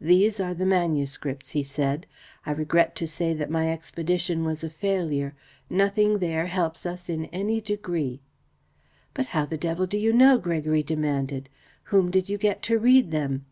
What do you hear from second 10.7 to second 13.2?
demanded. "Whom did you get to read